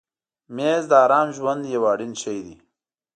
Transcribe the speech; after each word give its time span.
مېز 0.55 0.83
د 0.91 0.93
آرام 1.05 1.27
ژوند 1.37 1.61
یو 1.73 1.83
اړین 1.93 2.13
شی 2.21 2.39
دی. 2.45 2.55